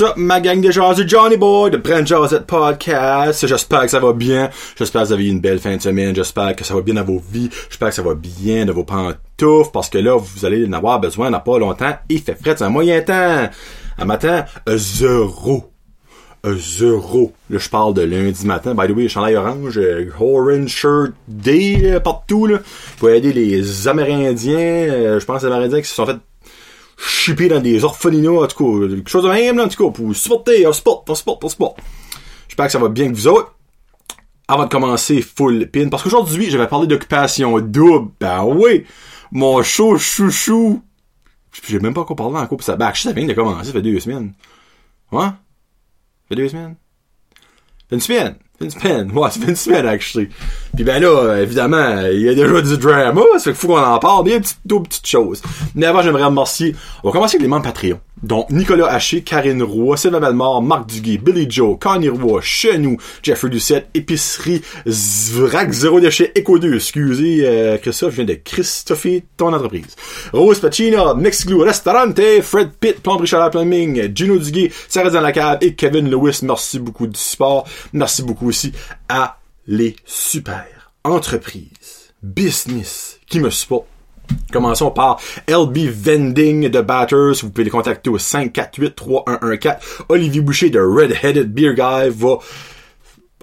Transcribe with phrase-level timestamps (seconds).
[0.00, 3.46] Up, ma gang de jaseux, Johnny Boy, de Brand Jazette Podcast.
[3.46, 4.50] J'espère que ça va bien.
[4.76, 6.14] J'espère que vous avez eu une belle fin de semaine.
[6.16, 7.48] J'espère que ça va bien dans vos vies.
[7.68, 10.98] J'espère que ça va bien dans vos pantoufles, parce que là, vous allez en avoir
[10.98, 11.92] besoin dans pas longtemps.
[12.08, 13.48] Il fait frais, c'est un moyen temps.
[13.98, 15.70] Un matin, zéro.
[16.44, 17.32] Zéro.
[17.48, 18.74] Là, je parle de lundi matin.
[18.74, 22.58] By the way, chandail orange, euh, orange shirt day, euh, partout, là.
[22.98, 26.16] Pour aider les Amérindiens, euh, je pense les Amérindiens qui se sont fait
[26.96, 30.14] chipper dans des orphelinats, en tout cas, quelque chose de même, en tout cas, pour
[30.14, 31.76] supporter, on sport, on sport, on sport.
[32.48, 33.54] J'espère que ça va bien que vous autres.
[34.46, 38.10] Avant de commencer full pin, parce qu'aujourd'hui, je vais parler d'occupation double.
[38.20, 38.84] Ben oui!
[39.32, 40.82] Mon show chouchou.
[41.66, 43.82] J'ai même pas encore parlé encore, pis ça, ben, ça vient de commencer, ça fait
[43.82, 44.34] deux semaines.
[45.10, 45.24] Ouais?
[45.24, 46.76] Ça fait deux semaines?
[47.88, 48.36] Fait une semaine.
[48.60, 49.10] Une semaine.
[49.12, 50.28] Ouais, fait une semaine, actually.
[50.74, 53.78] Puis ben là, évidemment, il y a déjà du drama, ça fait qu'il faut qu'on
[53.78, 55.42] en parle, bien petites, deux petites choses.
[55.74, 58.00] Mais avant, j'aimerais remercier, on va commencer avec les membres Patreon.
[58.22, 63.50] Donc, Nicolas Haché, Karine Roy, Sylvain Bellemare, Marc Duguay, Billy Joe, Connie Roy, Chenou, Jeffrey
[63.50, 69.52] Doucette, Épicerie, Zvrac, Zéro Déchet, Echo 2, excusez, euh, Christophe, je viens de Christophe, ton
[69.52, 69.94] entreprise.
[70.32, 76.08] Rose Pacina, Mexiglou, Restaurante, Fred Pitt, Plomberie Chaleur Plumbing, Gino Duguay, Sarah cave et Kevin
[76.08, 77.66] Lewis, merci beaucoup du support.
[77.92, 78.72] Merci beaucoup aussi
[79.08, 83.88] à les super entreprises, business qui me supportent.
[84.52, 87.34] Commençons par LB Vending de Batters.
[87.42, 89.76] Vous pouvez les contacter au 548-3114.
[90.08, 92.38] Olivier Boucher de Red-Headed Beer Guy va,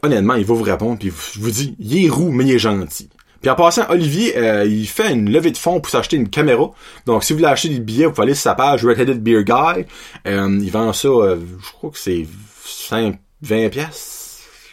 [0.02, 2.59] honnêtement, il va vous répondre puis je vous dis, il est roux, mais il est
[2.59, 3.09] gentil.
[3.41, 6.72] Puis en passant, Olivier, euh, il fait une levée de fonds pour s'acheter une caméra.
[7.05, 9.44] Donc si vous voulez acheter des billets, vous pouvez aller sur sa page Red-Headed Beer
[9.44, 9.85] Guy.
[10.27, 12.25] Euh, il vend ça, euh, je crois que c'est
[12.66, 14.20] 5, 20 pièces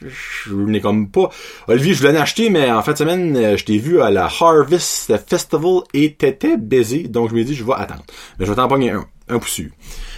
[0.00, 1.30] je n'ai comme pas.
[1.66, 4.24] Olivier, je voulais en mais en fin de semaine, euh, je t'ai vu à la
[4.26, 8.04] Harvest Festival et t'étais baisé, donc je me dis je vais attendre.
[8.38, 9.70] Mais je vais t'en pogner un, un pour sûr.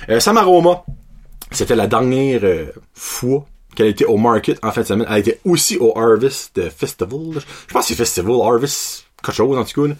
[0.08, 0.84] Euh, Samaroma,
[1.50, 5.06] c'était la dernière euh, fois qu'elle était au market en fin de semaine.
[5.10, 7.40] Elle était aussi au Harvest Festival.
[7.68, 9.94] Je pense que c'est Festival, Harvest, quelque chose en tout cas.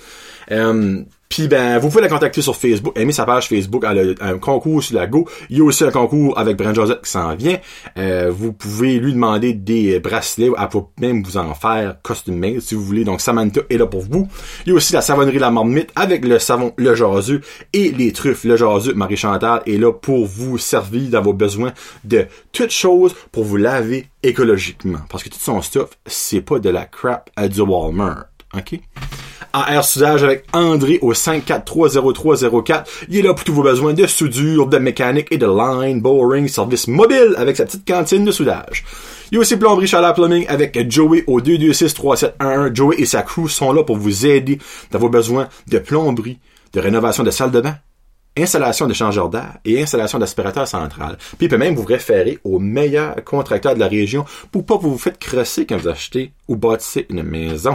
[1.30, 4.38] Puis ben, vous pouvez la contacter sur Facebook, aimer sa page Facebook, elle a un
[4.38, 5.28] concours sur la Go.
[5.48, 7.56] Il y a aussi un concours avec Brent Joseph qui s'en vient.
[7.96, 12.58] Euh, vous pouvez lui demander des bracelets, elle peut même vous en faire custom made
[12.58, 13.04] si vous voulez.
[13.04, 14.26] Donc Samantha est là pour vous.
[14.66, 17.42] Il y a aussi la savonnerie La Marmite avec le savon Le Jaseux
[17.72, 18.94] et les truffes Le Jaseux.
[18.94, 23.56] Marie Chantal est là pour vous servir dans vos besoins de toutes choses pour vous
[23.56, 24.98] laver écologiquement.
[25.08, 28.24] Parce que tout son stuff, c'est pas de la crap à du Walmart.
[28.52, 28.80] OK?
[29.53, 32.84] AR Soudage avec André au 5430304.
[33.09, 36.49] Il est là pour tous vos besoins de soudure, de mécanique et de line boring
[36.49, 38.84] service mobile avec sa petite cantine de soudage.
[39.31, 42.75] Il y a aussi Plomberie Chaleur Plumbing avec Joey au 2263711.
[42.75, 44.59] Joey et sa crew sont là pour vous aider
[44.91, 46.39] dans vos besoins de plomberie,
[46.72, 47.77] de rénovation de salle de bain,
[48.36, 51.16] installation d'échangeur d'air et installation d'aspirateur central.
[51.18, 54.82] Puis il peut même vous référer au meilleur contracteur de la région pour pas que
[54.82, 57.72] vous vous faites crosser quand vous achetez ou bâtissez une maison.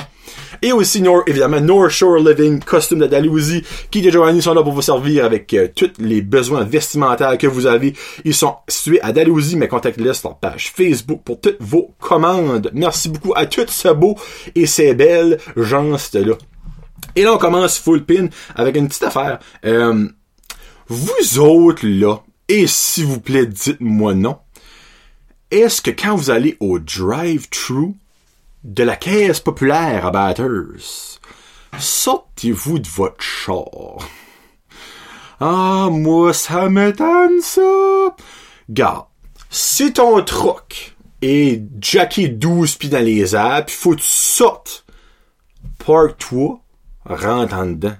[0.61, 4.73] Et aussi, évidemment, North Shore Living, costume de Dalhousie, qui de Giovanni sont là pour
[4.73, 7.93] vous servir avec euh, tous les besoins vestimentaires que vous avez.
[8.25, 12.69] Ils sont situés à Dalhousie, mais contactez-les sur leur page Facebook pour toutes vos commandes.
[12.73, 14.15] Merci beaucoup à toutes ce beau
[14.55, 16.35] et ces belles gens-là.
[17.15, 19.39] Et là, on commence full pin avec une petite affaire.
[19.65, 20.07] Euh,
[20.87, 24.37] vous autres, là, et s'il vous plaît, dites-moi non,
[25.49, 27.93] est-ce que quand vous allez au drive-thru
[28.63, 31.19] de la caisse populaire à Batters,
[31.79, 34.07] sortez-vous de votre char?
[35.39, 38.15] Ah, moi, ça m'étonne, ça!
[38.69, 39.05] Garde,
[39.49, 44.85] si ton truck est jacké 12 pieds dans les airs, pis faut que tu sortes,
[45.85, 46.59] park-toi,
[47.05, 47.97] rentre en dedans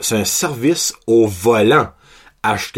[0.00, 1.88] c'est un service au volant.
[2.46, 2.72] À ce,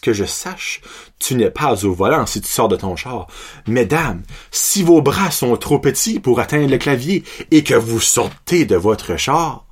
[0.00, 0.80] que je, sache,
[1.18, 3.26] tu n'es pas au volant si tu sors de ton char.
[3.66, 8.64] Mesdames, si vos bras sont trop petits pour atteindre le clavier et que vous sortez
[8.64, 9.66] de votre char,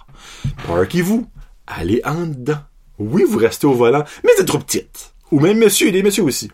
[0.66, 1.26] parquez-vous,
[1.66, 2.60] allez en dedans.
[2.98, 5.14] Oui, vous restez au volant, mais c'est trop petite.
[5.30, 6.50] Ou même monsieur et des messieurs aussi.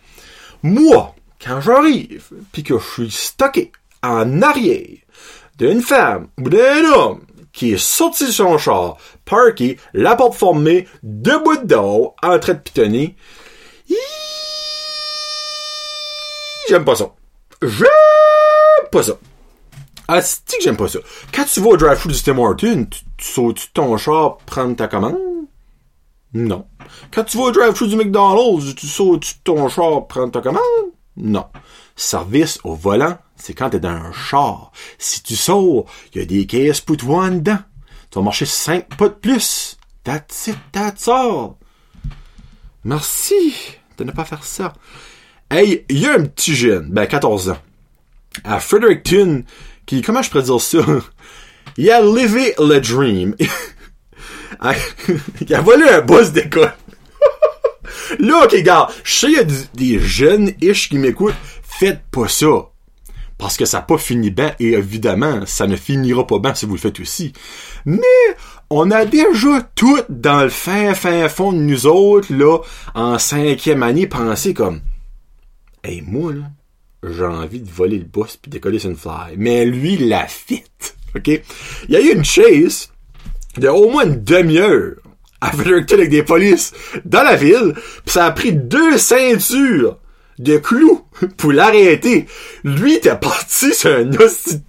[0.63, 2.23] Moi, quand j'arrive,
[2.53, 3.73] puis que je suis stocké
[4.05, 4.99] en arrière
[5.59, 7.21] d'une femme ou d'un homme
[7.53, 12.55] qui est sorti de son char, parké, la porte formée, debout de dos, en train
[12.55, 13.17] de pitonner.
[16.69, 17.13] J'aime pas ça.
[17.61, 17.89] J'aime
[18.91, 19.13] pas ça.
[20.09, 20.99] Ah, que j'aime pas ça.
[21.33, 24.89] Quand tu vas au drive-thru du Tim Horton, tu, tu sautes ton char prendre ta
[24.89, 25.17] commande?
[26.35, 26.67] Non.
[27.13, 30.63] Quand tu vas au drive-thru du McDonald's, tu sautes ton char prendre ta commande?
[31.17, 31.47] Non.
[31.95, 34.71] Service au volant, c'est quand t'es dans un char.
[34.99, 37.59] Si tu sors, il y a des caisses pour toi dedans.
[38.09, 39.77] Tu vas marcher cinq pas de plus.
[40.05, 41.55] That's it, that's all.
[42.85, 43.53] Merci
[43.99, 44.75] de ne pas faire ça.
[45.51, 47.59] Hey, il y a un petit jeune, ben 14 ans,
[48.45, 49.43] à Fredericton,
[49.87, 50.79] qui, comment je pourrais dire ça?
[51.77, 53.35] Il a livé le dream.
[55.41, 56.73] il a volé un boss d'école.
[58.21, 59.45] Là, ok, gars, je sais, il y a
[59.75, 61.35] des jeunes-ish qui m'écoutent.
[61.63, 62.72] Faites pas ça.
[63.43, 66.65] Parce que ça n'a pas fini bien, et évidemment, ça ne finira pas bien si
[66.65, 67.33] vous le faites aussi.
[67.85, 67.99] Mais,
[68.71, 72.59] on a déjà tout dans le fin, fin fond de nous autres, là,
[72.95, 74.81] en cinquième année, pensé comme,
[75.83, 76.51] hey, moi, là,
[77.03, 79.35] j'ai envie de voler le boss puis décoller sur une fly.
[79.37, 80.63] Mais lui, la fit.
[81.17, 81.27] OK?
[81.27, 81.43] Il
[81.89, 82.93] y a eu une chase
[83.57, 84.99] de au moins une demi-heure
[85.41, 86.73] à avec des polices
[87.05, 87.75] dans la ville,
[88.05, 89.99] pis ça a pris deux ceintures
[90.43, 91.01] de clous
[91.37, 92.27] pour l'arrêter.
[92.65, 94.61] Lui, t'es parti sur un hostie.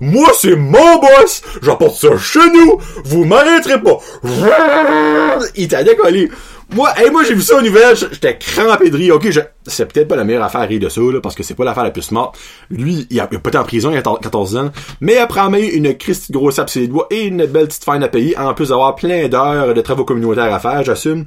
[0.00, 1.42] Moi, c'est mon boss!
[1.62, 2.78] J'apporte ça chez nous!
[3.04, 3.98] Vous m'arrêterez pas!
[5.56, 6.30] Il t'a décollé.
[6.74, 9.14] Moi, hey, moi, j'ai vu ça au nouvelles, j'étais crampé de rire.
[9.14, 9.40] Ok, je...
[9.66, 11.64] c'est peut-être pas la meilleure affaire à rire de ça, là, parce que c'est pas
[11.64, 12.32] l'affaire la plus smart.
[12.70, 15.40] Lui, il a, il a pas été en prison, il a 14 ans, mais après
[15.40, 18.08] avoir eu une Christie grosse sape sur les doigts et une belle petite fine à
[18.08, 21.26] payer, en plus d'avoir plein d'heures de travaux communautaires à faire, j'assume.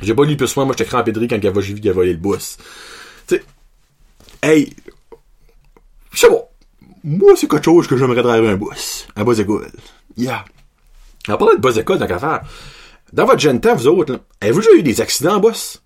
[0.00, 1.90] J'ai pas lu plus soin, moi, j'étais crampé de rire quand il a, vu qu'il
[1.90, 2.56] a volé le boss.
[3.26, 3.44] Tu sais,
[4.42, 4.74] hey,
[6.14, 6.48] sais pas.
[7.04, 9.08] Moi, c'est quelque chose que j'aimerais driver un boss.
[9.16, 9.70] Un boss école.
[10.16, 10.44] Yeah.
[11.28, 12.42] En parlant de boss école, tant qu'à faire,
[13.12, 15.82] dans votre jeune temps, vous autres, avez-vous déjà eu des accidents, boss?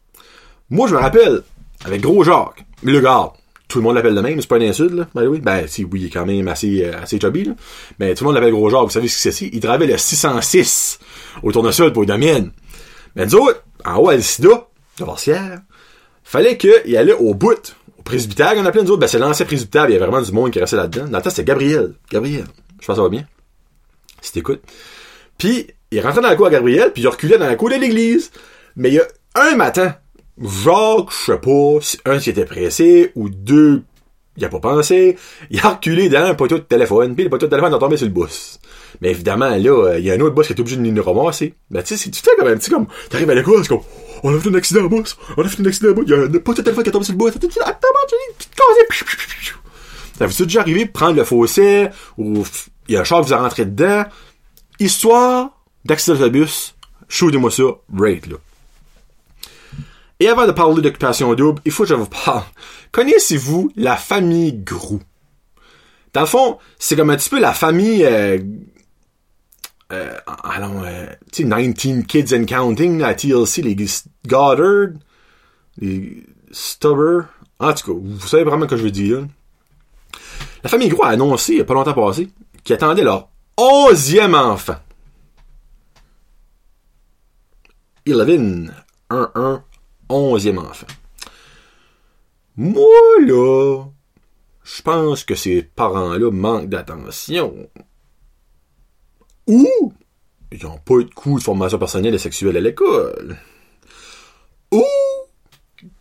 [0.71, 1.43] Moi, je me rappelle,
[1.85, 3.33] avec Gros Jacques, le gars,
[3.69, 5.41] tout le monde l'appelle de même, c'est pas une insulte, là, by.
[5.41, 7.53] Ben, si, oui, il est quand même assez, euh, assez chubby, là.
[7.99, 9.99] Mais tout le monde l'appelle Gros Jacques, vous savez ce que c'est, il travaillait le
[9.99, 10.99] 606
[11.43, 12.53] au tournesol pour les domaines.
[13.15, 14.69] Mais nous autres, en haut à l'Sida,
[14.99, 15.61] de Vorsière,
[16.27, 19.85] fallait qu'il allait au bout, au presbytère, on appelait nous autres, ben, c'est l'ancien presbytère,
[19.89, 21.07] il y avait vraiment du monde qui restait là-dedans.
[21.07, 21.95] Dans le temps, Gabriel.
[22.11, 22.45] Gabriel.
[22.81, 23.25] Je pense que ça va bien.
[24.21, 24.63] Si t'écoutes.
[25.39, 27.77] Puis, il rentrait dans la cour à Gabriel, puis il reculait dans la cour de
[27.77, 28.33] l'église.
[28.75, 29.07] Mais il y a
[29.37, 29.95] un matin,
[30.43, 33.85] Jacques, je sais pas, un qui était pressé, ou deux,
[34.37, 35.17] il a pas pensé,
[35.51, 37.97] il a reculé dans un poteau de téléphone, puis le poteau de téléphone est tombé
[37.97, 38.59] sur le bus.
[39.01, 41.55] Mais évidemment, là, il y a un autre boss qui est obligé de nous ramasser.
[41.71, 43.83] Ben, tu sais, tout fait comme un petit comme, t'arrives à l'école, c'est comme,
[44.23, 46.11] on a fait un accident en boss, on a fait un accident en boss, il
[46.11, 47.89] y a un poteau de téléphone qui est tombé sur le bus, attends,
[50.19, 52.45] Ça vous déjà arrivé prendre le fossé, ou
[52.89, 54.05] il y a un char qui vous a rentré dedans,
[54.79, 55.51] histoire
[55.85, 56.75] d'accident d'autobus,
[57.09, 57.65] shootez-moi ça,
[57.97, 58.37] rate, là.
[60.19, 62.43] Et avant de parler d'occupation double, il faut que je vous parle.
[62.91, 65.01] Connaissez-vous la famille Grou?
[66.15, 68.39] Dans le fond, c'est comme un petit peu la famille, euh,
[69.93, 73.77] euh, allons, euh, tu sais, 19 Kids and Counting, la TLC, les
[74.27, 74.95] Goddard,
[75.79, 77.27] les Stubber.
[77.59, 79.27] En tout cas, vous savez vraiment ce que je veux dire.
[80.65, 82.29] La famille Gros a annoncé, il n'y a pas longtemps passé,
[82.65, 84.77] qu'ils attendaient leur onzième enfant.
[88.09, 88.71] 11,
[89.11, 89.65] 1, 1,
[90.09, 90.87] onzième enfant.
[92.57, 92.85] Moi,
[93.21, 93.85] là,
[94.65, 97.69] je pense que ces parents-là manquent d'attention.
[99.47, 99.93] Ou
[100.53, 103.37] ils n'ont pas eu de cours de formation personnelle et sexuelle à l'école.
[104.73, 104.85] Ou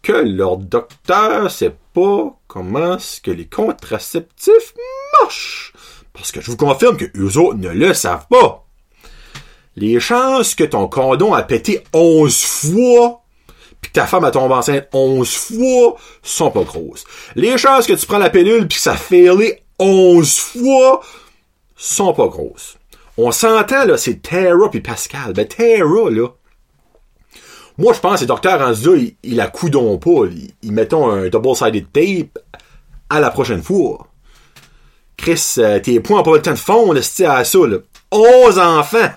[0.02, 4.74] que leur docteur sait pas comment ce que les contraceptifs
[5.22, 5.74] marchent.
[6.14, 8.66] Parce que je vous confirme que eux autres ne le savent pas
[9.75, 13.22] les chances que ton condom a pété 11 fois
[13.82, 17.04] puis que ta femme a tombé enceinte 11 fois sont pas grosses.
[17.36, 21.02] Les chances que tu prends la pilule puis que ça failé 11 fois
[21.75, 22.78] sont pas grosses.
[23.17, 25.34] On s'entend, là, c'est Tara puis Pascal.
[25.34, 26.27] Ben, Tara, là,
[27.77, 30.25] moi, je pense que les docteurs en ce il, il a coudon pas.
[30.62, 32.39] Ils, mettons un double-sided tape
[33.10, 34.07] à la prochaine fois.
[35.17, 37.77] Chris, euh, tes points ont pas le temps de fondre, à ça, là.
[38.12, 39.12] 11 enfants!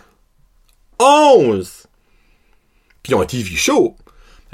[0.98, 1.86] 11!
[3.02, 3.96] Puis on TV show.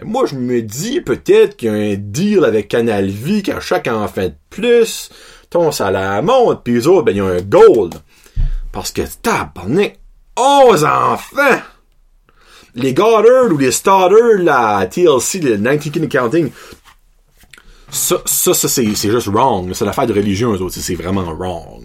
[0.02, 3.86] Moi, je me dis peut-être qu'il y a un deal avec Canal Vie qu'à chaque
[3.86, 5.10] enfant de plus,
[5.50, 7.94] ton salaire monte, puis les autres, ben, il un gold.
[8.74, 10.00] Parce que, tabarnak,
[10.36, 11.62] 11 enfants!
[12.74, 16.50] Les Goddard ou les Starter, la TLC, le 19 Accounting,
[17.88, 19.72] ça, ça, c'est, juste wrong.
[19.74, 20.74] C'est l'affaire de religion, eux autres.
[20.74, 21.84] C'est vraiment wrong.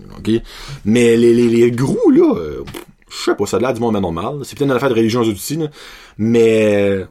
[0.83, 2.63] Mais les, les, les gros, là, euh,
[3.07, 4.39] je sais pas, ça a l'air du monde normal.
[4.41, 5.67] C'est peut-être une affaire de religion aussi, là.
[6.17, 7.05] mais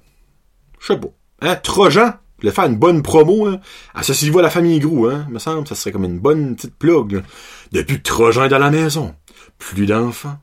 [0.80, 1.08] je sais pas.
[1.42, 3.60] Hein, Trojan, le faire une bonne promo, hein.
[3.94, 7.12] associez-vous à la famille Grou, hein, me semble, ça serait comme une bonne petite plug.
[7.12, 7.22] Là.
[7.70, 9.14] Depuis que Trojan est dans la maison,
[9.58, 10.38] plus d'enfants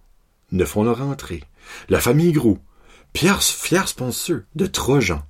[0.51, 1.43] ne font leur entrée.
[1.89, 2.59] La famille Grou,
[3.13, 5.21] Pierre, fier sponsor de Trojan.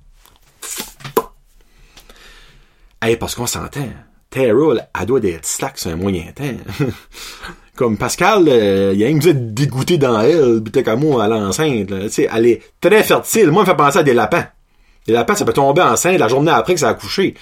[3.01, 3.89] Hey, parce qu'on s'entend.
[4.29, 6.43] Terrell, elle doit être slack sur un moyen temps.
[7.75, 11.27] Comme Pascal, euh, il y a une être dégoûté dans elle, peut-être comme moi, à
[11.27, 11.91] l'enceinte.
[11.91, 13.51] Elle est très fertile.
[13.51, 14.47] Moi, elle me fait penser à des lapins.
[15.07, 17.35] Et la pète, ça peut tomber enceinte la journée après que ça a couché.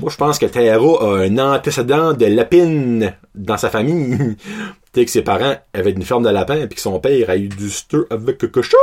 [0.00, 4.36] Moi, je pense que Tara a un antécédent de lapine dans sa famille.
[5.04, 7.70] que ses parents avaient une ferme de lapins et que son père a eu du
[7.70, 8.76] stir avec quelque chose.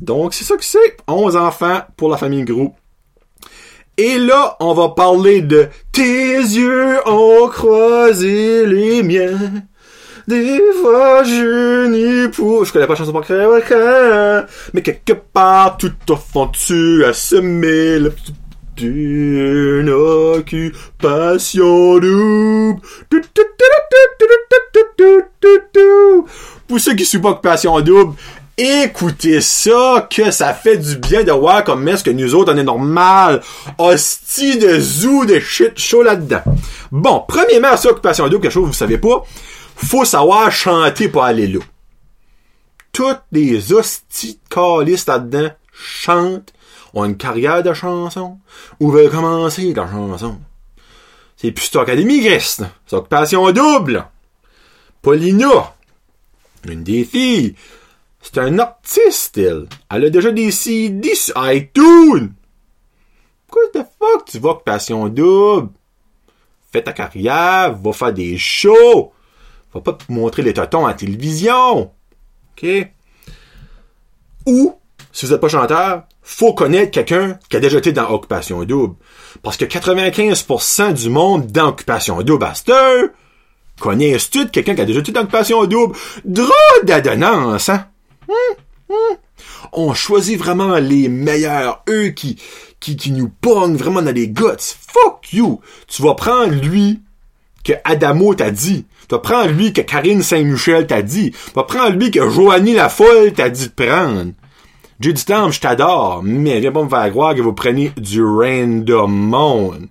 [0.00, 0.96] Donc, c'est ça que c'est.
[1.08, 2.74] 11 enfants pour la famille Gros.
[3.98, 9.38] Et là, on va parler de Tes yeux ont croisé les miens.
[10.28, 12.64] Des fois, je n'y pour...
[12.64, 13.24] Je connais pas la chanson par
[14.74, 18.12] mais quelque part, tout au fond, tu as semé le
[18.76, 20.74] d'une occupation
[21.98, 22.80] double.
[26.68, 28.14] Pour ceux qui suivent pas occupation double,
[28.58, 32.58] écoutez ça, que ça fait du bien de voir comme est-ce que nous autres, on
[32.58, 33.42] est normal.
[33.78, 36.42] Hostie de zoo de shit chaud là-dedans.
[36.92, 39.24] Bon, premièrement, ça, occupation double, quelque chose que vous savez pas,
[39.76, 41.60] faut savoir chanter pour aller là.
[42.92, 46.52] Toutes les hosties de là-dedans chantent
[46.96, 48.38] ont une carrière de chanson
[48.80, 50.40] ou veulent commencer la chanson.
[51.36, 54.06] C'est plus Académie Gris, c'est occupation double.
[55.02, 55.74] Paulina,
[56.66, 57.54] une des filles,
[58.22, 59.68] c'est un artiste, elle.
[59.90, 62.32] Elle a déjà des CD sur iTunes.
[63.50, 65.68] Quoi the fuck, tu vas occupation double?
[66.72, 69.12] Fais ta carrière, va faire des shows.
[69.74, 71.92] Va pas te montrer les totons à la télévision.
[72.52, 72.88] OK?
[74.46, 74.74] Ou,
[75.16, 78.96] si vous n'êtes pas chanteur, faut connaître quelqu'un qui a déjà été dans Occupation Double.
[79.42, 82.52] Parce que 95% du monde dans Occupation Double à
[83.80, 85.96] connaissent-tu quelqu'un qui a déjà été dans Occupation Double?
[86.26, 86.50] Drôle
[86.84, 87.86] d'adonnance, hein?
[88.28, 88.56] Hum,
[88.90, 89.16] hum.
[89.72, 92.36] On choisit vraiment les meilleurs, eux qui,
[92.78, 94.76] qui, qui nous pognent vraiment dans les guts.
[94.92, 95.62] Fuck you!
[95.88, 97.00] Tu vas prendre lui
[97.64, 98.84] que Adamo t'a dit.
[99.08, 101.30] Tu vas prendre lui que Karine Saint-Michel t'a dit.
[101.30, 104.32] Tu vas prendre lui que Joanie Lafolle t'a dit de prendre.
[104.98, 109.88] Judy Storm, je t'adore, mais viens pas me faire croire que vous prenez du random.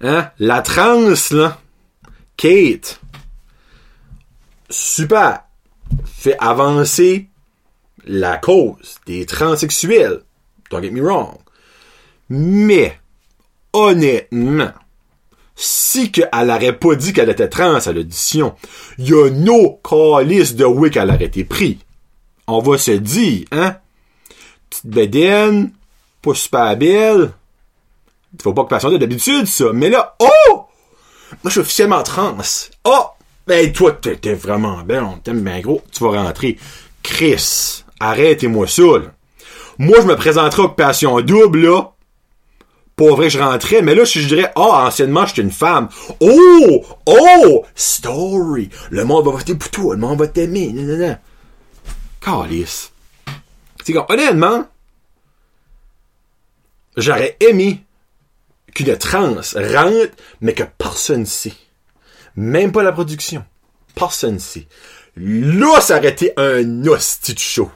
[0.00, 0.30] Hein?
[0.40, 1.60] La trans, là.
[2.36, 3.00] Kate.
[4.68, 5.44] Super.
[6.04, 7.28] Fait avancer
[8.04, 10.22] la cause des transsexuels.
[10.70, 11.38] Don't get me wrong.
[12.28, 12.98] Mais,
[13.72, 14.72] honnêtement,
[15.54, 18.56] si qu'elle aurait pas dit qu'elle était trans à l'audition,
[18.98, 21.78] il y a no calice de oui qu'elle aurait été pris
[22.46, 23.76] on va se dire, hein?
[24.70, 25.72] Petite bédaine,
[26.22, 27.32] pas super belle.
[28.42, 29.66] Faut pas que passion d'habitude, ça.
[29.72, 30.66] Mais là, oh!
[31.30, 32.36] Moi, je suis officiellement trans.
[32.84, 33.06] Oh!
[33.46, 35.82] Ben, toi, t'es vraiment belle, on t'aime bien gros.
[35.92, 36.58] Tu vas rentrer.
[37.02, 38.82] Chris, arrêtez-moi ça.
[39.78, 41.90] Moi, je me présenterai occupation double, là.
[42.96, 45.88] Pour vrai, je rentrais, mais là, je dirais, oh, anciennement, j'étais une femme.
[46.20, 46.84] Oh!
[47.06, 47.64] Oh!
[47.74, 48.70] Story!
[48.90, 50.72] Le monde va voter pour toi, le monde va t'aimer.
[52.24, 52.92] Calice.
[53.84, 54.66] C'est comme, honnêtement,
[56.96, 57.84] j'aurais aimé
[58.74, 61.52] qu'une trans rentre, mais que personne ne sait.
[62.36, 63.44] Même pas la production.
[63.94, 64.66] Personne ne sait.
[65.16, 67.70] Là, ça aurait été un hostie de show.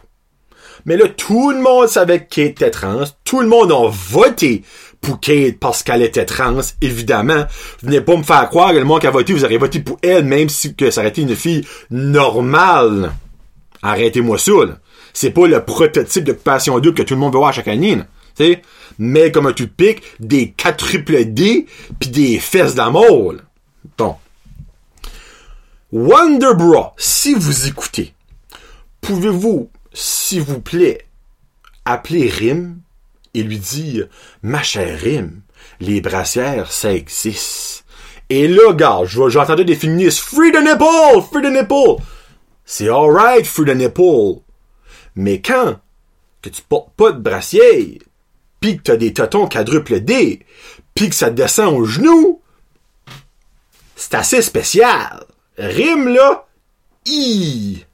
[0.85, 3.05] Mais là, tout le monde savait que Kate était trans.
[3.25, 4.64] Tout le monde a voté
[5.00, 7.45] pour Kate parce qu'elle était trans, évidemment.
[7.83, 9.99] Venez pas me faire croire que le monde qui a voté, vous aurez voté pour
[10.02, 13.12] elle, même si que ça aurait été une fille normale.
[13.82, 14.78] Arrêtez-moi ça, là.
[15.12, 17.99] C'est pas le prototype d'occupation double que tout le monde veut voir chaque année.
[18.99, 21.66] Mais comme un tout pique, des 4 triple D,
[21.99, 23.35] puis des fesses d'amour,
[23.97, 24.16] Bon.
[25.90, 28.12] Wonderbra, si vous écoutez,
[29.00, 31.06] pouvez-vous, s'il vous plaît,
[31.85, 32.80] appeler Rim
[33.35, 34.08] et lui dire,
[34.42, 35.40] ma chère Rim,
[35.80, 37.85] les brassières, ça existe.
[38.28, 42.02] Et là, gars, j'entendais des féministes, free the nipple, free the nipple
[42.71, 44.43] c'est alright through the nipple.
[45.17, 45.81] Mais quand
[46.43, 47.99] que tu portes pas de brassier,
[48.61, 50.41] pis que t'as des totons quadruple D,
[50.95, 52.43] pis que ça descend au genou,
[53.97, 55.25] c'est assez spécial.
[55.57, 56.47] Rime, là,
[57.07, 57.87] i.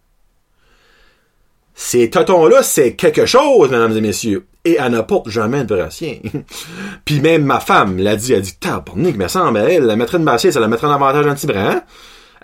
[1.76, 4.44] Ces totons-là, c'est quelque chose, mesdames et messieurs.
[4.64, 6.20] Et elle n'a pas jamais de brassier.
[7.04, 10.18] Puis même ma femme l'a dit, elle a dit, tabarnak, mais ça, elle, la mettrait
[10.18, 11.84] de brassier, ça la mettrait en avantage un petit bras, hein?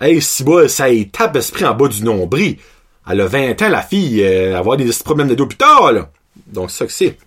[0.01, 2.57] Hey, si ça y tape esprit en bas du nombril.
[3.07, 6.07] Elle a 20 ans, la fille, euh, avoir des problèmes de d'hôpital.
[6.47, 7.17] Donc, c'est ça que c'est.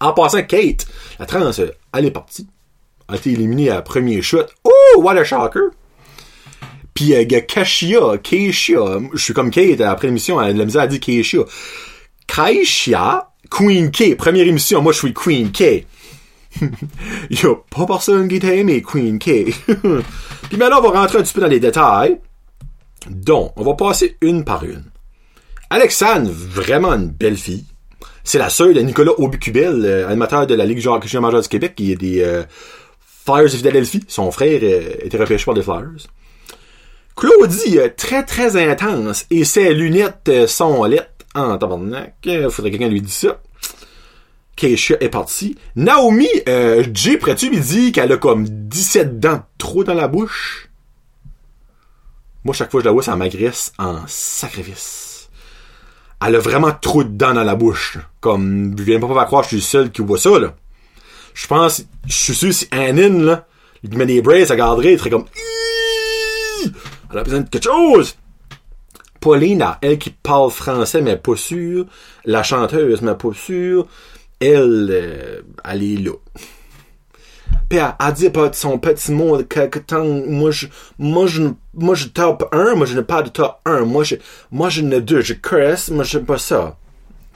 [0.00, 0.86] En passant, Kate,
[1.18, 1.50] la trans,
[1.92, 2.46] elle est partie.
[3.08, 4.46] A été éliminée à la premier shot.
[4.64, 4.70] Oh,
[5.02, 5.70] what a shocker!
[6.94, 9.00] Puis, euh, il Kashia, Keishia.
[9.12, 11.40] Je suis comme Kate, après l'émission, la misère à dire Keishia.
[12.26, 15.84] Kaishia, Queen K, première émission, moi je suis Queen K.
[17.30, 19.24] Y'a pas personne qui t'a aimé, Queen K.
[20.48, 22.18] Puis maintenant, on va rentrer un petit peu dans les détails.
[23.08, 24.84] Donc, on va passer une par une.
[25.70, 27.66] Alexandre, vraiment une belle fille.
[28.24, 31.74] c'est la sœur de Nicolas Aubicubel, euh, animateur de la Ligue junior majeure du Québec,
[31.76, 32.44] qui est des euh,
[33.24, 34.04] Flyers de Philadelphie.
[34.08, 36.08] Son frère euh, était repêché par les Flyers.
[37.16, 42.16] Claudie, euh, très très intense, et ses lunettes sont lettres en tabarnak.
[42.50, 43.40] Faudrait que quelqu'un lui dise ça.
[44.58, 45.56] Keisha est partie.
[45.76, 50.68] Naomi, euh, Jay, pourrais-tu lui dire qu'elle a comme 17 dents trop dans la bouche?
[52.42, 55.30] Moi, chaque fois que je la vois, ça m'agresse en sacrifice.
[56.26, 57.98] Elle a vraiment trop de dents dans la bouche.
[58.20, 60.56] Comme, je viens pas pas croire que je suis le seul qui voit ça, là.
[61.34, 63.46] Je pense, je suis sûr si Annin, là,
[63.84, 65.26] il met des braises, elle regarderait, il serait comme,
[67.12, 68.16] elle a besoin de quelque chose.
[69.20, 71.86] Paulina, elle qui parle français, mais pas sûre.
[72.24, 73.86] La chanteuse, mais pas sûre.
[74.40, 76.12] Elle, euh, elle est là.
[77.68, 80.04] Puis elle, dit pas son petit mot quelque temps.
[80.04, 80.66] Moi, je,
[80.98, 81.42] moi, je,
[81.74, 82.74] moi, je top 1.
[82.74, 83.80] Moi, je n'ai pas de top 1.
[83.80, 84.16] Moi, je,
[84.50, 85.20] moi, je n'ai deux.
[85.20, 85.90] Je curse.
[85.90, 86.76] Moi, j'aime pas ça.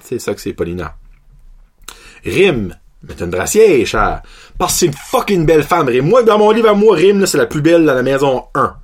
[0.02, 0.94] C'est ça que c'est Paulina.
[2.24, 2.74] Rim.
[3.02, 4.22] Mais t'as une cher.
[4.56, 6.08] Parce que c'est une fucking belle femme, Rim.
[6.08, 8.44] Moi, dans mon livre à moi, Rim, là, c'est la plus belle dans la maison
[8.54, 8.76] 1.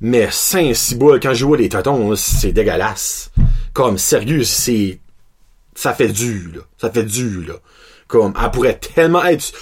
[0.00, 3.30] Mais saint ciboule, quand je vois les totons, là, c'est dégueulasse.
[3.72, 4.98] Comme, sérieux, c'est
[5.74, 6.60] ça fait dur, là.
[6.78, 7.54] Ça fait dur, là.
[8.06, 9.52] Comme, elle pourrait tellement être...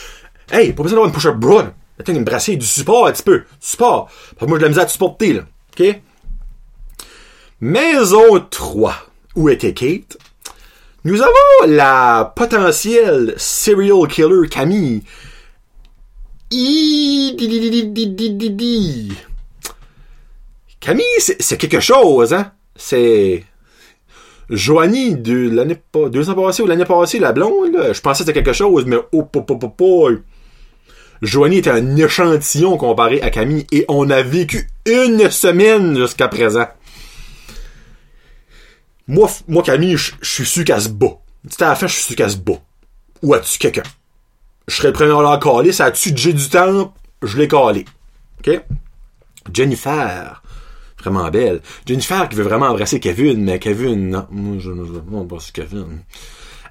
[0.51, 1.75] Hey, pas besoin d'avoir une push-up bra, là.
[2.09, 3.39] Une brassée, du support, un petit peu.
[3.39, 4.07] Du support.
[4.07, 5.43] Parce que moi, j'ai de la misère à te supporter, là.
[5.79, 6.01] OK?
[7.61, 8.97] Maison 3.
[9.37, 10.19] Où était Kate?
[11.05, 15.03] Nous avons la potentielle serial killer Camille.
[20.81, 22.53] Camille, c'est quelque chose, hein?
[22.75, 23.45] C'est...
[24.53, 25.79] Joanie de l'année
[26.11, 28.85] deux ans passés ou l'année passée, la blonde, là, je pensais que c'était quelque chose,
[28.85, 30.11] mais oh, oh, oh, oh.
[31.23, 36.67] Joanie était un échantillon comparé à Camille et on a vécu une semaine jusqu'à présent.
[39.09, 41.19] Moi, moi Camille, je suis sûr qu'elle se bat.
[41.49, 42.61] C'était à la fin, je suis sûr qu'elle se bat.
[43.23, 43.83] Ou as-tu quelqu'un?
[44.69, 47.87] Je serais le premier à la caler, ça a-tu j'ai du temps, je l'ai calé.
[48.41, 48.61] OK?
[49.53, 50.43] Jennifer.
[51.03, 51.61] Vraiment belle.
[51.85, 54.27] Jennifer qui veut vraiment embrasser Kevin, mais Kevin, non.
[54.31, 56.03] Moi, je ne veux pas embrasser Kevin.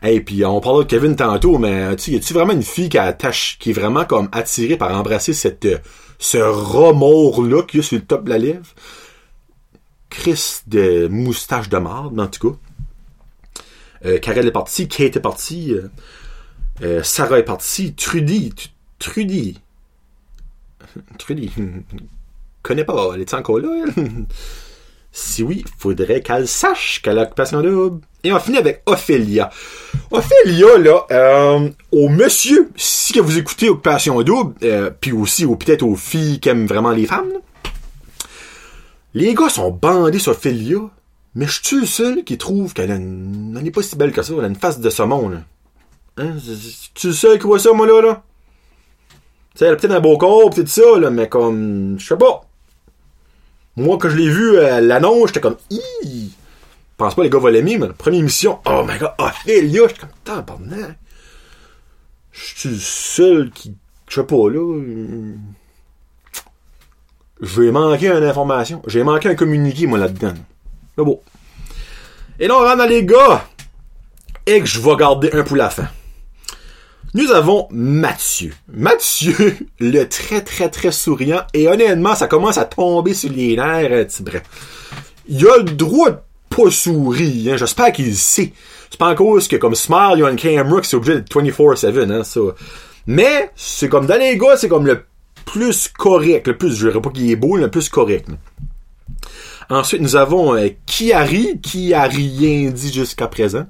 [0.01, 2.97] Hey, puis on parlera de Kevin tantôt, mais tu y a-tu vraiment une fille qui
[2.97, 5.67] attache, qui est vraiment comme attirée par embrasser cette,
[6.17, 8.65] ce remords-là qu'il y a sur le top de la lèvre?
[10.09, 12.57] Chris de moustache de marde, en tout cas.
[14.05, 15.89] Euh, Karel est partie, Kate est partie, euh,
[16.81, 18.53] euh, Sarah est partie, Trudy,
[18.99, 19.59] Trudy.
[21.19, 21.51] Trudy.
[22.63, 23.85] Connais pas, elle est encore là?
[25.13, 27.99] Si oui, faudrait qu'elle sache qu'elle a occupation double.
[28.23, 29.49] Et on finit avec Ophélia.
[30.09, 35.83] Ophélia, là, euh, au monsieur, si que vous écoutez Occupation double, euh, puis aussi peut-être
[35.83, 37.31] aux filles qui aiment vraiment les femmes,
[39.13, 40.79] les gars sont bandés sur Ophélia,
[41.35, 44.45] mais je suis le seul qui trouve qu'elle n'est pas si belle que ça, elle
[44.45, 45.37] a une face de saumon, là.
[46.17, 46.35] Hein?
[46.93, 48.23] Tu le seul qui voit ça, moi, là, là?
[49.53, 52.17] Tu sais, elle a peut-être un beau corps, peut-être ça, là, mais comme, je sais
[52.17, 52.41] pas.
[53.77, 56.31] Moi, quand je l'ai vu, euh, l'annonce, j'étais comme, Hi!
[56.31, 59.87] Je pense pas les gars vont l'aimer, mais la première émission, oh my god, Ophélia,
[59.87, 60.97] j'étais comme, tabarnak.
[62.31, 63.75] Je suis le seul qui,
[64.07, 65.35] je sais pas, là, euh,
[67.41, 68.81] j'ai manqué une information.
[68.85, 70.33] J'ai manqué un communiqué, moi, là-dedans.
[70.95, 71.23] C'est beau.
[72.39, 73.45] Et là, on rentre dans les gars.
[74.45, 75.87] Et que je vais garder un pour la fin.
[77.13, 78.53] Nous avons Mathieu.
[78.73, 81.41] Mathieu, le très très très souriant.
[81.53, 84.39] Et honnêtement, ça commence à tomber sur les nerfs, petit brin.
[85.27, 86.17] Il a le droit de
[86.49, 87.53] pas sourire.
[87.53, 87.57] Hein.
[87.57, 88.53] J'espère qu'il sait.
[88.89, 91.15] C'est pas en cause que comme Smile, il y a une camera qui c'est obligé
[91.15, 92.11] d'être 24-7.
[92.11, 92.39] Hein, ça.
[93.07, 95.03] Mais, c'est comme dans les gars, c'est comme le
[95.45, 96.47] plus correct.
[96.47, 98.27] Le plus, je dirais pas qu'il est beau, le plus correct.
[99.71, 103.65] Ensuite, nous avons euh, Kiari, qui a rien dit jusqu'à présent.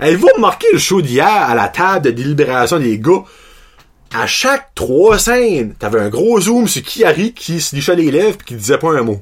[0.00, 3.22] Avez-vous remarqué le show d'hier à la table de délibération des gars?
[4.14, 8.38] À chaque trois scènes, t'avais un gros zoom sur Kiari qui se lichait les lèvres
[8.40, 9.20] et qui disait pas un mot.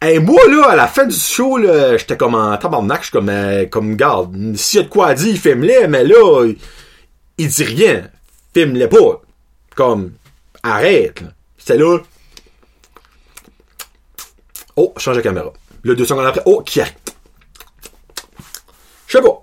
[0.00, 3.28] Et moi, là, à la fin du show, là, j'étais comme en tabarnak, je comme,
[3.28, 6.56] euh, comme, garde, s'il y a de quoi dire, filme-les, mais là, il,
[7.36, 8.08] il dit rien.
[8.54, 9.20] Filme-les pas.
[9.74, 10.12] Comme,
[10.62, 11.28] arrête, là.
[11.58, 11.98] C'était là.
[14.76, 15.52] Oh, change de caméra.
[15.84, 16.86] Là, deux secondes après, oh, qui a...
[19.06, 19.42] Je sais pas.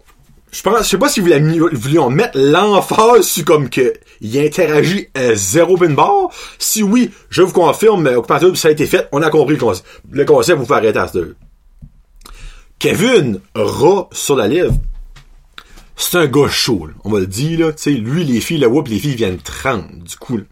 [0.51, 4.37] Je pense, je sais pas si vous voulez, en mettre l'emphase sur comme que il
[4.37, 6.29] interagit à zéro pin bar.
[6.59, 9.61] Si oui, je vous confirme, mais Occupation ça a été fait, on a compris le
[9.61, 9.87] concept.
[10.11, 11.35] Le concept, vous faire arrêter à ce
[12.79, 14.73] Kevin, rat sur la lèvre,
[15.95, 16.93] c'est un gars chaud, là.
[17.05, 17.73] on va le dire, là.
[17.73, 20.43] Tu sais, lui, les filles le voient, pis les filles viennent 30, du coup, là.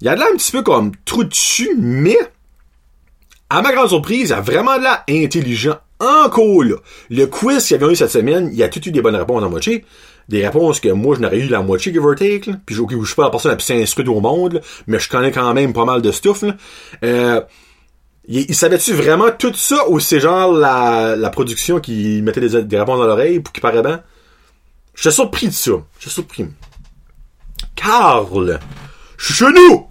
[0.00, 2.18] Il a de l'air un petit peu comme trou dessus, mais
[3.48, 6.62] à ma grande surprise, il a vraiment de l'air intelligent encore
[7.10, 9.16] le quiz qu'il y avait eu cette semaine, il y a tout eu des bonnes
[9.16, 9.84] réponses en moitié.
[10.28, 12.56] Des réponses que moi, je n'aurais eu la moitié, give or take, là.
[12.68, 15.72] Je, suis pas la personne la plus inscrite au monde, mais je connais quand même
[15.72, 16.56] pas mal de stuff, là.
[17.04, 17.40] Euh,
[18.26, 22.64] il, il savait-tu vraiment tout ça ou c'est genre la, la production qui mettait des,
[22.64, 24.02] des réponses dans l'oreille pour qu'il paraît bien?
[24.96, 25.72] J'étais surpris de ça.
[26.00, 26.46] J'étais surpris.
[27.76, 28.58] Carl!
[29.16, 29.86] Je suis chez nous!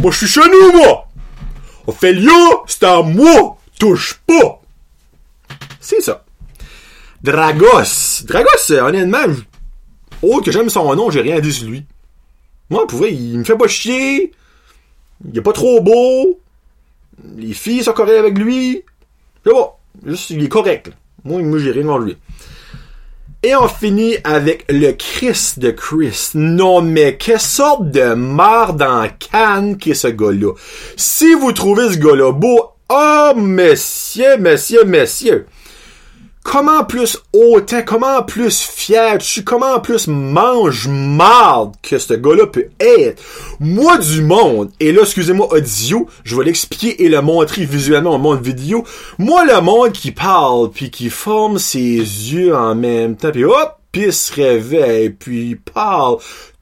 [0.00, 1.09] Moi, je suis chez nous, moi!
[1.90, 2.30] Ophélia,
[2.68, 3.58] c'est à moi!
[3.76, 4.62] Touche pas!
[5.80, 6.24] C'est ça.
[7.20, 8.22] Dragos.
[8.26, 9.34] Dragos, euh, honnêtement,
[10.22, 11.84] oh, que j'aime son nom, j'ai rien dit sur lui.
[12.70, 14.30] Moi, pour vrai, il me fait pas chier.
[15.28, 16.38] Il est pas trop beau.
[17.36, 18.84] Les filles sont correctes avec lui.
[19.44, 19.70] C'est bon.
[20.06, 20.92] Juste, il est correct.
[21.24, 22.16] Moi, moi j'ai rien contre lui.
[23.42, 26.32] Et on finit avec le Chris de Chris.
[26.34, 30.52] Non, mais quelle sorte de marde en canne qu'est ce gars-là.
[30.96, 35.46] Si vous trouvez ce gars-là beau, oh, messieurs, messieurs, messieurs.
[36.42, 42.46] Comment plus autant, comment plus fier tu suis, comment plus mange marde que ce gars-là
[42.46, 43.22] peut être?
[43.60, 48.18] Moi du monde, et là, excusez-moi, audio, je vais l'expliquer et le montrer visuellement au
[48.18, 48.84] monde vidéo.
[49.18, 53.76] Moi, le monde qui parle, puis qui forme ses yeux en même temps, puis hop,
[53.92, 56.18] puis se réveille, puis parle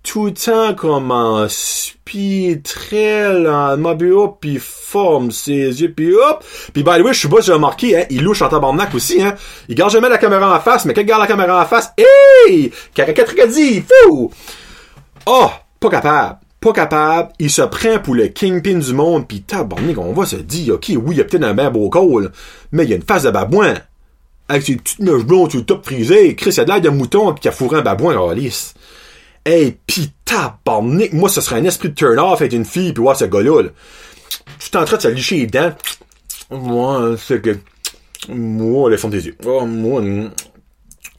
[0.09, 6.43] tout le temps comme en speed, très lentement, puis forme ses yeux, puis hop.
[6.73, 9.21] Puis by the way, je suis pas, j'ai remarqué, hein, il louche en tabarnak aussi,
[9.21, 9.35] hein.
[9.69, 11.93] Il garde jamais la caméra en face, mais quand il garde la caméra en face,
[11.99, 12.73] hey!
[12.95, 13.35] Caricature
[14.07, 14.31] fou!
[15.27, 16.39] Oh, pas capable.
[16.59, 17.33] Pas capable.
[17.39, 20.87] Il se prend pour le kingpin du monde, pis tabarnak, on va se dire, ok,
[20.89, 22.33] oui, il y a peut-être un bien beau col,
[22.73, 23.75] mais il y a une face de babouin.
[24.49, 26.89] Avec ses petites mèches blondes sur le top frisé, Chris, il a de l'air de
[26.89, 28.73] mouton pis qui a fourré un babouin, lisse.
[29.45, 33.17] Hey, pis tabarnak, moi, ce serait un esprit de turn-off être une fille pis voir
[33.17, 33.71] ce gars-là, là.
[34.59, 35.77] Tu t'es en train de se licher les.
[36.51, 37.57] Moi, c'est que,
[38.29, 39.37] moi, les fonds des yeux.
[39.45, 40.03] Oh, moi,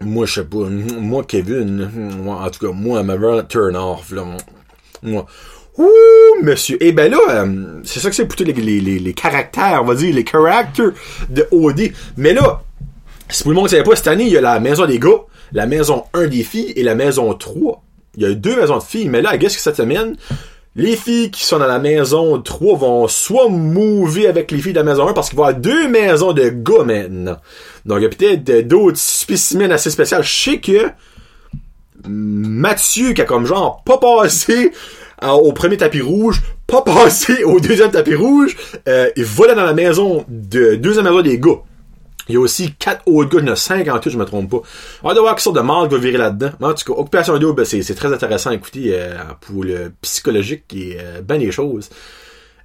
[0.01, 0.69] moi, je sais pas.
[0.69, 1.89] Moi, Kevin.
[2.23, 4.25] Moi, en tout cas, moi, ma vraiment turn off, là.
[5.03, 5.25] Moi.
[5.77, 6.77] Ouh, monsieur.
[6.81, 10.13] Eh ben là, euh, c'est ça que c'est tous les, les, caractères, on va dire,
[10.13, 10.91] les characters
[11.29, 11.91] de OD.
[12.17, 12.63] Mais là,
[13.29, 14.99] si pour le monde ne savait pas, cette année, il y a la maison des
[14.99, 15.21] gars,
[15.53, 17.81] la maison 1 des filles et la maison 3.
[18.15, 20.15] Il y a deux maisons de filles, mais là, guess que cette semaine,
[20.75, 24.79] les filles qui sont dans la maison 3 vont soit mouver avec les filles de
[24.79, 27.37] la maison 1 parce qu'il va y avoir deux maisons de gars maintenant.
[27.85, 30.21] Donc, il y a peut-être euh, d'autres spécimens assez spéciaux.
[30.21, 30.89] Je sais que
[32.07, 34.71] Mathieu, qui a comme genre pas passé
[35.23, 38.55] euh, au premier tapis rouge, pas passé au deuxième tapis rouge,
[38.87, 41.61] euh, il va dans la maison de deuxième maison des gars.
[42.29, 44.17] Il y a aussi quatre autres gars, il y en a cinq en tout, je
[44.17, 44.61] me trompe pas.
[45.03, 46.51] On va voir quelle sorte de marque va virer là-dedans.
[46.61, 50.97] En tout cas, Occupation Double, c'est, très intéressant à écouter euh, pour le psychologique et
[50.99, 51.89] euh, ben des choses.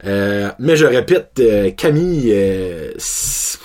[0.06, 3.56] Euh, mais je répète, euh, Camille, euh, je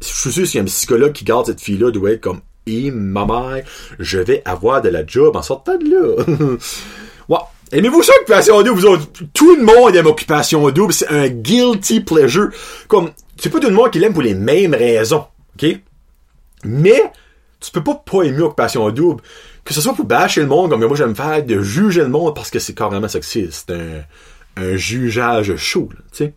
[0.00, 2.90] suis sûr qu'il y a un psychologue qui garde cette fille-là, doit être comme et
[2.90, 3.62] ma mère,
[4.00, 6.56] je vais avoir de la job en sortant de là.
[7.28, 7.38] ouais.
[7.72, 9.06] Aimez-vous ça, Occupation Double, vous autres?
[9.32, 12.48] Tout le monde aime Occupation Double, c'est un guilty pleasure.
[12.88, 15.78] Comme, c'est pas tout le monde qui l'aime pour les mêmes raisons, ok?
[16.64, 17.12] Mais,
[17.60, 19.22] tu peux pas pas aimer Occupation Double.
[19.64, 22.34] Que ce soit pour bâcher le monde, comme moi j'aime faire, de juger le monde,
[22.34, 23.50] parce que c'est carrément que c'est.
[23.70, 24.02] Un,
[24.56, 26.34] un jugeage chaud, tu sais.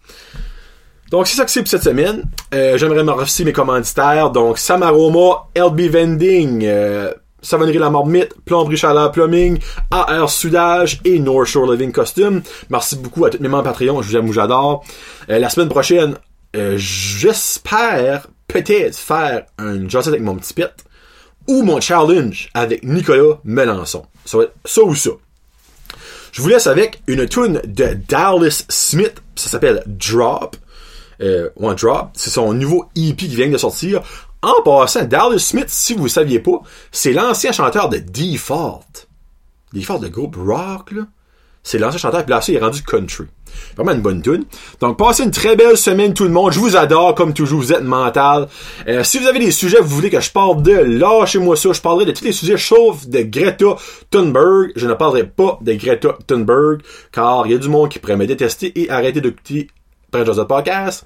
[1.10, 2.24] Donc, c'est ça que c'est pour cette semaine.
[2.54, 4.30] Euh, J'aimerais me remercier mes commanditaires.
[4.30, 9.58] Donc, Samaroma, LB Vending, euh, Savonnerie La Marmite, Plomberie Chaleur Plumbing,
[9.90, 12.42] AR Soudage et North Shore Living Costume.
[12.70, 14.02] Merci beaucoup à tous mes membres Patreon.
[14.04, 14.84] Je vous aime, vous j'adore.
[15.30, 16.16] Euh, la semaine prochaine,
[16.56, 20.74] euh, j'espère peut-être faire un Josette avec mon petit pet
[21.48, 24.06] ou mon challenge avec Nicolas Melançon.
[24.26, 25.12] Ça va être ça ou ça.
[26.32, 29.22] Je vous laisse avec une tune de Dallas Smith.
[29.36, 30.56] Ça s'appelle Drop.
[31.22, 32.10] Euh, One Drop.
[32.14, 34.02] C'est son nouveau EP qui vient de sortir.
[34.42, 39.08] En passant, Dallas Smith, si vous ne saviez pas, c'est l'ancien chanteur de Default.
[39.74, 41.04] Default, le groupe rock, là.
[41.62, 43.26] C'est l'ancien chanteur, puis là, il est rendu country.
[43.76, 44.46] Vraiment une bonne tune.
[44.80, 46.52] Donc, passez une très belle semaine, tout le monde.
[46.52, 48.48] Je vous adore, comme toujours, vous êtes mental.
[48.88, 51.72] Euh, si vous avez des sujets, vous voulez que je parle de, lâchez-moi ça.
[51.74, 53.76] Je parlerai de tous les sujets, sauf de Greta
[54.12, 54.72] Thunberg.
[54.76, 56.82] Je ne parlerai pas de Greta Thunberg,
[57.12, 59.68] car il y a du monde qui pourrait me détester et arrêter d'écouter
[60.12, 61.06] Prince Joseph Podcast.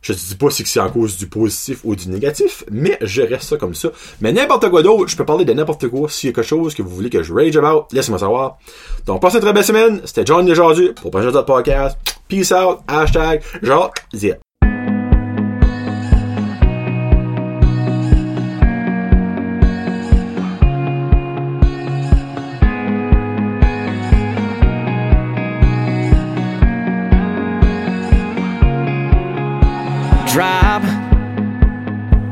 [0.00, 3.22] Je te dis pas si c'est en cause du positif ou du négatif, mais je
[3.22, 3.90] reste ça comme ça.
[4.20, 6.08] Mais n'importe quoi d'autre, je peux parler de n'importe quoi.
[6.08, 8.58] S'il y a quelque chose que vous voulez que je rage about, laissez-moi savoir.
[9.06, 10.00] Donc, passez une très belle semaine.
[10.04, 11.98] C'était John Desjardins pour Joseph Podcast.
[12.28, 12.80] Peace out.
[12.86, 14.04] Hashtag Jacques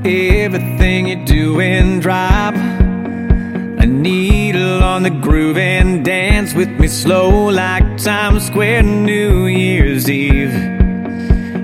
[0.09, 1.99] Everything you're doing.
[1.99, 9.47] Drop a needle on the groove and dance with me slow like Times Square New
[9.47, 10.55] Year's Eve.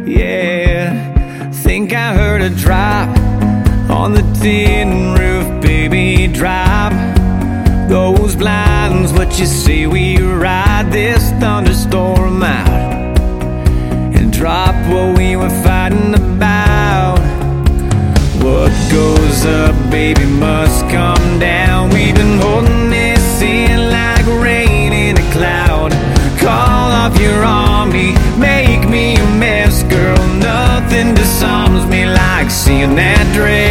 [0.09, 3.17] Yeah, think I heard a drop
[3.89, 6.27] on the tin roof, baby.
[6.27, 6.93] Drop
[7.89, 12.93] those blinds, what you say we ride this thunderstorm out
[14.17, 15.32] and drop what we
[19.45, 21.91] up, baby, must come down.
[21.91, 25.93] We've been holding this in like rain in a cloud.
[26.39, 30.19] Call off your army, make me a mess, girl.
[30.39, 33.62] Nothing disarms me like seeing that dress.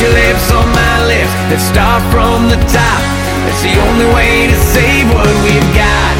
[0.00, 1.34] Your lips on my lips.
[1.50, 3.02] Let's start from the top.
[3.44, 6.16] That's the only way to save what we've got.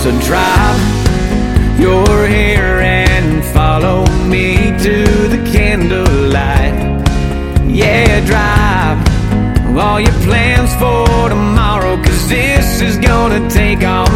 [0.00, 0.76] So drop
[1.78, 4.96] your hair and follow me to
[5.34, 6.74] the candlelight.
[7.68, 8.98] Yeah, drive
[9.78, 14.11] all your plans for tomorrow, cause this is gonna take all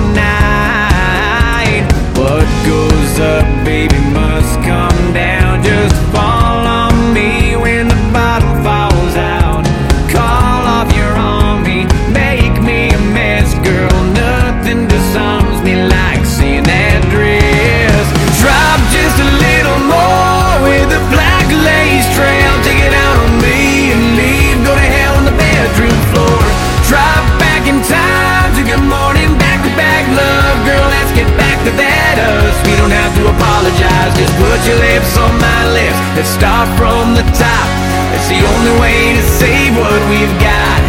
[34.57, 36.01] put your lips on my lips.
[36.17, 37.69] Let's start from the top.
[38.17, 40.81] It's the only way to save what we've got.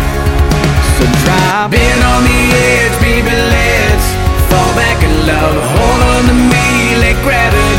[0.96, 3.28] So drop in on the edge, baby.
[3.28, 4.08] Let's
[4.48, 5.58] fall back in love.
[5.76, 7.77] Hold on to me, let gravity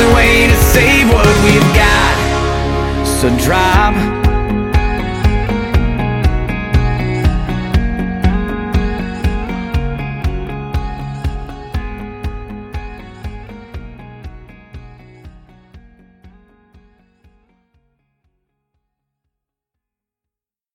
[0.00, 3.06] only way to save what we've got.
[3.06, 4.19] So drop